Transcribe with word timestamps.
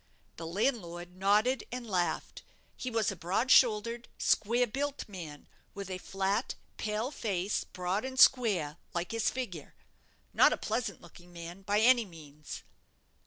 The 0.37 0.47
landlord 0.47 1.15
nodded 1.15 1.63
and 1.71 1.85
laughed. 1.87 2.41
He 2.75 2.89
was 2.89 3.11
a 3.11 3.15
broad 3.15 3.51
shouldered, 3.51 4.07
square 4.17 4.65
built 4.65 5.07
man, 5.07 5.47
with 5.75 5.91
a 5.91 5.99
flat, 5.99 6.55
pale 6.77 7.11
face, 7.11 7.63
broad 7.65 8.03
and 8.03 8.19
square, 8.19 8.77
like 8.95 9.11
his 9.11 9.29
figure 9.29 9.75
not 10.33 10.53
a 10.53 10.57
pleasant 10.57 11.01
looking 11.01 11.31
man 11.31 11.61
by 11.61 11.81
any 11.81 12.05
means. 12.05 12.63